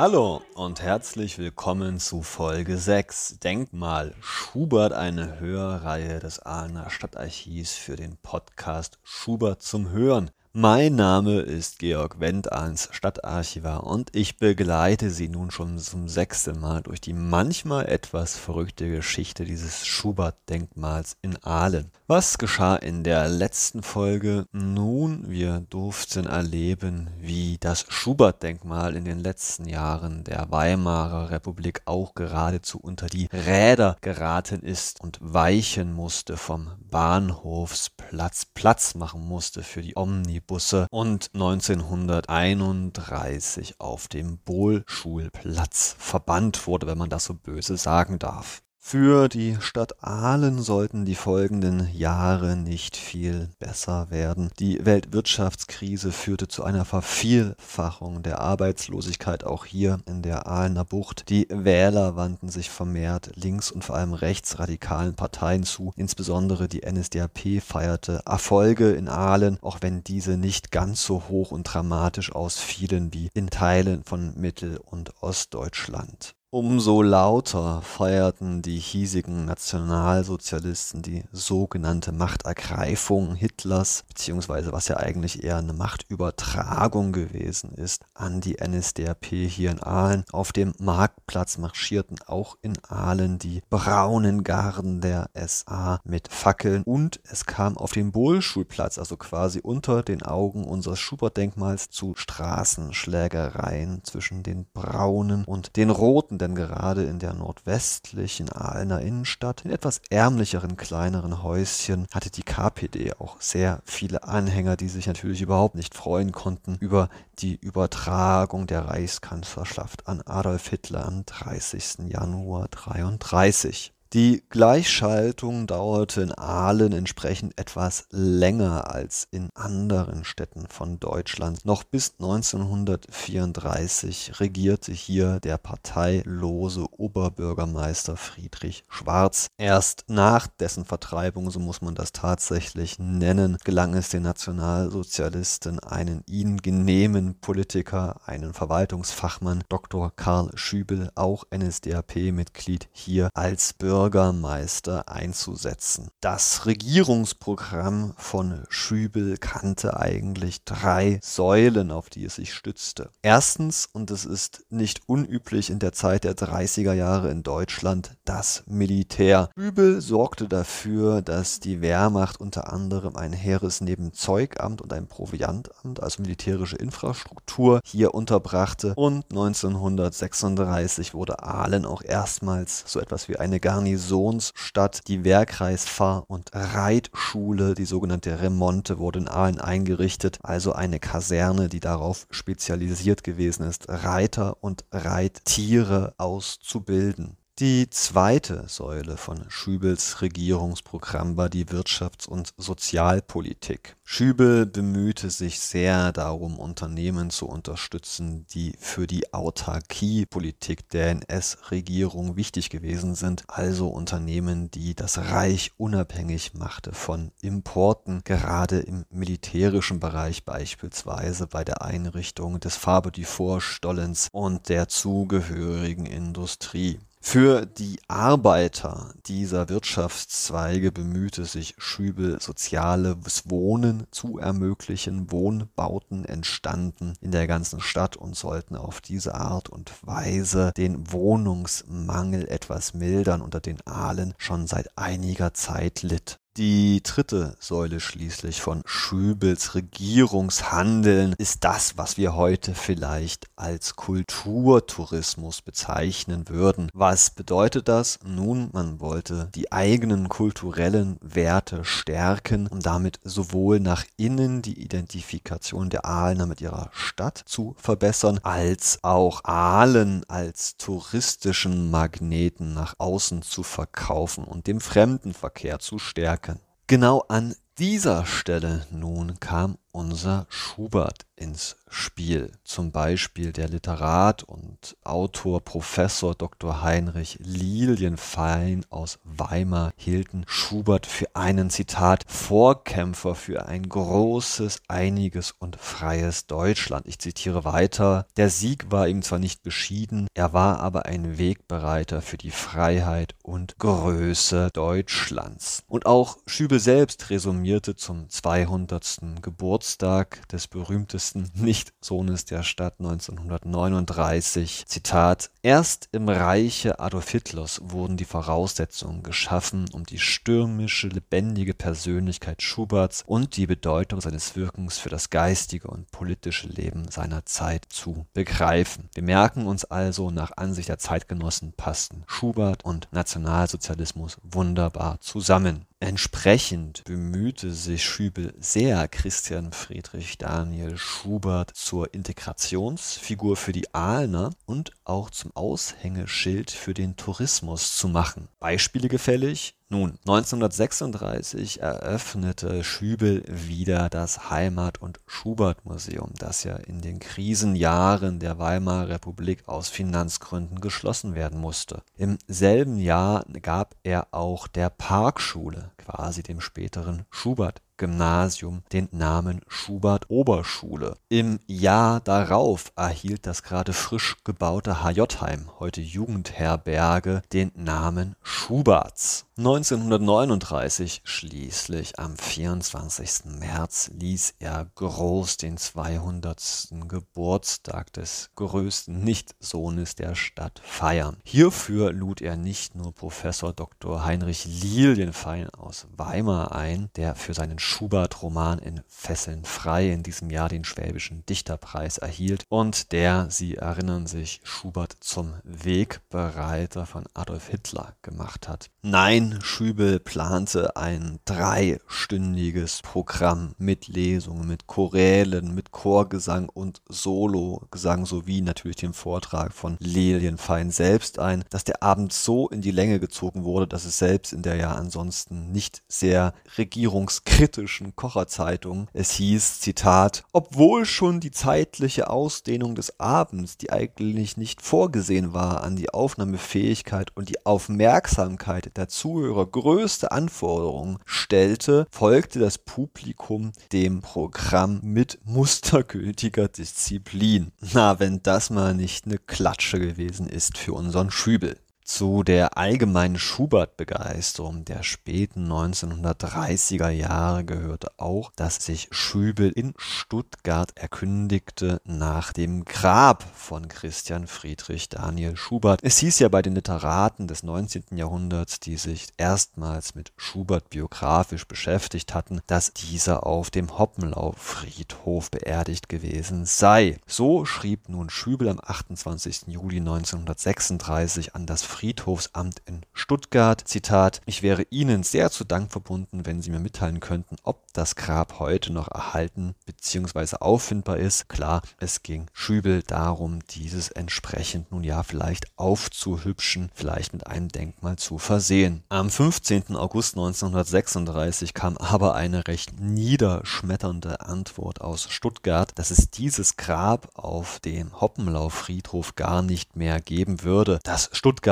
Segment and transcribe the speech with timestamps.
[0.00, 7.96] Hallo und herzlich willkommen zu Folge 6 Denkmal Schubert, eine Hörreihe des Ahlener Stadtarchivs für
[7.96, 10.30] den Podcast Schubert zum Hören.
[10.52, 16.58] Mein Name ist Georg Wendt als Stadtarchivar und ich begleite Sie nun schon zum sechsten
[16.58, 21.92] Mal durch die manchmal etwas verrückte Geschichte dieses Schubert-Denkmals in Aalen.
[22.08, 24.46] Was geschah in der letzten Folge?
[24.50, 32.16] Nun, wir durften erleben, wie das Schubert-Denkmal in den letzten Jahren der Weimarer Republik auch
[32.16, 39.82] geradezu unter die Räder geraten ist und weichen musste vom Bahnhofsplatz, Platz machen musste für
[39.82, 39.94] die
[40.40, 48.62] Omnibusse und 1931 auf dem Bohlschulplatz verbannt wurde, wenn man das so böse sagen darf.
[48.82, 54.50] Für die Stadt Aalen sollten die folgenden Jahre nicht viel besser werden.
[54.58, 61.28] Die Weltwirtschaftskrise führte zu einer Vervielfachung der Arbeitslosigkeit auch hier in der Aalener Bucht.
[61.28, 65.92] Die Wähler wandten sich vermehrt links und vor allem rechtsradikalen Parteien zu.
[65.96, 71.64] Insbesondere die NSDAP feierte Erfolge in Aalen, auch wenn diese nicht ganz so hoch und
[71.64, 76.34] dramatisch ausfielen wie in Teilen von Mittel- und Ostdeutschland.
[76.52, 85.58] Umso lauter feierten die hiesigen Nationalsozialisten die sogenannte Machtergreifung Hitlers, beziehungsweise was ja eigentlich eher
[85.58, 90.24] eine Machtübertragung gewesen ist, an die NSDAP hier in Aalen.
[90.32, 97.20] Auf dem Marktplatz marschierten auch in Aalen die braunen Garden der SA mit Fackeln und
[97.30, 104.42] es kam auf dem Bohlschulplatz, also quasi unter den Augen unseres Schubert-Denkmals, zu Straßenschlägereien zwischen
[104.42, 110.76] den braunen und den roten denn gerade in der nordwestlichen Aalener Innenstadt, in etwas ärmlicheren,
[110.76, 116.32] kleineren Häuschen, hatte die KPD auch sehr viele Anhänger, die sich natürlich überhaupt nicht freuen
[116.32, 117.08] konnten über
[117.38, 122.08] die Übertragung der Reichskanzlerschaft an Adolf Hitler am 30.
[122.08, 123.92] Januar 1933.
[124.12, 131.64] Die Gleichschaltung dauerte in Aalen entsprechend etwas länger als in anderen Städten von Deutschland.
[131.64, 139.46] Noch bis 1934 regierte hier der parteilose Oberbürgermeister Friedrich Schwarz.
[139.58, 146.24] Erst nach dessen Vertreibung, so muss man das tatsächlich nennen, gelang es den Nationalsozialisten, einen
[146.26, 150.10] ihnen genehmen Politiker, einen Verwaltungsfachmann, Dr.
[150.16, 156.08] Karl Schübel, auch NSDAP-Mitglied, hier als Bürger Bürgermeister einzusetzen.
[156.22, 163.10] Das Regierungsprogramm von Schübel kannte eigentlich drei Säulen, auf die es sich stützte.
[163.20, 168.62] Erstens, und es ist nicht unüblich in der Zeit der 30er Jahre in Deutschland, das
[168.66, 169.50] Militär.
[169.54, 176.76] Schübel sorgte dafür, dass die Wehrmacht unter anderem ein Heeresnebenzeugamt und ein Proviantamt, also militärische
[176.76, 178.94] Infrastruktur, hier unterbrachte.
[178.96, 186.50] Und 1936 wurde Aalen auch erstmals so etwas wie eine Garnison Garnisonsstadt, die Wehrkreisfahr- und
[186.52, 193.64] Reitschule, die sogenannte Remonte, wurde in Aalen eingerichtet, also eine Kaserne, die darauf spezialisiert gewesen
[193.64, 197.39] ist, Reiter und Reittiere auszubilden.
[197.60, 203.96] Die zweite Säule von Schübels Regierungsprogramm war die Wirtschafts- und Sozialpolitik.
[204.02, 212.70] Schübel bemühte sich sehr darum, Unternehmen zu unterstützen, die für die Autarkiepolitik der NS-Regierung wichtig
[212.70, 220.46] gewesen sind, also Unternehmen, die das Reich unabhängig machte von Importen, gerade im militärischen Bereich
[220.46, 226.98] beispielsweise bei der Einrichtung des Fabre du Stollens und der zugehörigen Industrie.
[227.22, 235.30] Für die Arbeiter dieser Wirtschaftszweige bemühte sich Schübel, soziales Wohnen zu ermöglichen.
[235.30, 242.48] Wohnbauten entstanden in der ganzen Stadt und sollten auf diese Art und Weise den Wohnungsmangel
[242.48, 246.39] etwas mildern, unter den Aalen schon seit einiger Zeit litt.
[246.60, 255.62] Die dritte Säule schließlich von Schübels Regierungshandeln ist das, was wir heute vielleicht als Kulturtourismus
[255.62, 256.90] bezeichnen würden.
[256.92, 258.18] Was bedeutet das?
[258.26, 265.88] Nun, man wollte die eigenen kulturellen Werte stärken, um damit sowohl nach innen die Identifikation
[265.88, 273.40] der Aalener mit ihrer Stadt zu verbessern, als auch Aalen als touristischen Magneten nach außen
[273.40, 276.49] zu verkaufen und dem Fremdenverkehr zu stärken.
[276.90, 282.52] Genau an dieser Stelle nun kam unser Schubert ins Spiel.
[282.64, 286.82] Zum Beispiel der Literat und Autor Professor Dr.
[286.82, 295.76] Heinrich Lilienfein aus Weimar hielten Schubert für einen Zitat Vorkämpfer für ein großes, einiges und
[295.76, 297.06] freies Deutschland.
[297.06, 298.26] Ich zitiere weiter.
[298.36, 303.34] Der Sieg war ihm zwar nicht beschieden, er war aber ein Wegbereiter für die Freiheit
[303.42, 305.82] und Größe Deutschlands.
[305.88, 307.22] Und auch Schübel selbst
[307.70, 309.42] resümierte zum 200.
[309.42, 314.86] Geburtstag Geburtstag des berühmtesten Nicht-Sohnes der Stadt 1939.
[314.86, 322.60] Zitat: Erst im Reiche Adolf Hitlers wurden die Voraussetzungen geschaffen, um die stürmische, lebendige Persönlichkeit
[322.62, 328.26] Schuberts und die Bedeutung seines Wirkens für das geistige und politische Leben seiner Zeit zu
[328.32, 329.08] begreifen.
[329.14, 335.86] Wir merken uns also, nach Ansicht der Zeitgenossen passten Schubert und Nationalsozialismus wunderbar zusammen.
[336.02, 344.92] Entsprechend bemühte sich Schübel sehr, Christian Friedrich Daniel Schubert zur Integrationsfigur für die Ahlner und
[345.04, 348.48] auch zum Aushängeschild für den Tourismus zu machen.
[348.60, 349.74] Beispiele gefällig?
[349.92, 358.60] Nun, 1936 eröffnete Schübel wieder das Heimat- und Schubert-Museum, das ja in den Krisenjahren der
[358.60, 362.04] Weimarer Republik aus Finanzgründen geschlossen werden musste.
[362.16, 369.60] Im selben Jahr gab er auch der Parkschule, quasi dem späteren Schubert Gymnasium den Namen
[369.68, 371.18] Schubert Oberschule.
[371.28, 379.44] Im Jahr darauf erhielt das gerade frisch gebaute HJ-Heim, heute Jugendherberge, den Namen Schuberts.
[379.58, 383.44] 1939 schließlich, am 24.
[383.58, 386.88] März, ließ er groß den 200.
[387.06, 391.36] Geburtstag des größten Nichtsohnes der Stadt feiern.
[391.44, 394.24] Hierfür lud er nicht nur Professor Dr.
[394.24, 400.68] Heinrich Lilienfein aus Weimar ein, der für seinen Schubert-Roman in Fesseln frei in diesem Jahr
[400.68, 408.14] den Schwäbischen Dichterpreis erhielt und der, Sie erinnern sich, Schubert zum Wegbereiter von Adolf Hitler
[408.22, 408.90] gemacht hat.
[409.02, 418.60] Nein, Schübel plante ein dreistündiges Programm mit Lesungen, mit Chorälen, mit Chorgesang und Sologesang sowie
[418.60, 423.64] natürlich dem Vortrag von Lilienfein selbst ein, dass der Abend so in die Länge gezogen
[423.64, 429.08] wurde, dass es selbst in der ja ansonsten nicht sehr regierungskritisch kritischen Kocherzeitung.
[429.12, 435.82] Es hieß, Zitat, obwohl schon die zeitliche Ausdehnung des Abends, die eigentlich nicht vorgesehen war,
[435.82, 444.20] an die Aufnahmefähigkeit und die Aufmerksamkeit der Zuhörer größte Anforderungen stellte, folgte das Publikum dem
[444.20, 447.72] Programm mit mustergültiger Disziplin.
[447.94, 451.78] Na, wenn das mal nicht eine Klatsche gewesen ist für unseren Schübel.
[452.12, 460.90] Zu der allgemeinen Schubert-Begeisterung der späten 1930er Jahre gehörte auch, dass sich Schübel in Stuttgart
[460.96, 466.00] erkündigte nach dem Grab von Christian Friedrich Daniel Schubert.
[466.02, 468.16] Es hieß ja bei den Literaten des 19.
[468.16, 476.08] Jahrhunderts, die sich erstmals mit Schubert biografisch beschäftigt hatten, dass dieser auf dem Hoppenlau-Friedhof beerdigt
[476.08, 477.20] gewesen sei.
[477.28, 479.68] So schrieb nun Schübel am 28.
[479.68, 483.82] Juli 1936 an das Friedhofsamt in Stuttgart.
[483.86, 488.16] Zitat, ich wäre Ihnen sehr zu Dank verbunden, wenn Sie mir mitteilen könnten, ob das
[488.16, 490.56] Grab heute noch erhalten bzw.
[490.60, 491.50] auffindbar ist.
[491.50, 498.16] Klar, es ging Schübel darum, dieses entsprechend nun ja vielleicht aufzuhübschen, vielleicht mit einem Denkmal
[498.16, 499.02] zu versehen.
[499.10, 499.94] Am 15.
[499.94, 507.78] August 1936 kam aber eine recht niederschmetternde Antwort aus Stuttgart, dass es dieses Grab auf
[507.80, 510.98] dem Hoppenlauf-Friedhof gar nicht mehr geben würde.
[511.02, 511.28] Das